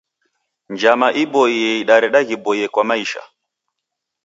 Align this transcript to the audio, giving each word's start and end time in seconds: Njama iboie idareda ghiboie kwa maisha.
Njama 0.73 1.07
iboie 1.23 1.71
idareda 1.81 2.19
ghiboie 2.27 2.65
kwa 2.73 2.83
maisha. 2.89 3.21